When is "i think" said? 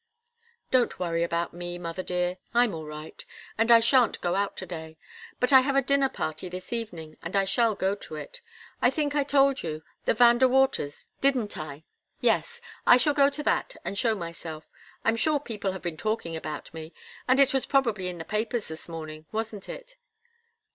8.81-9.13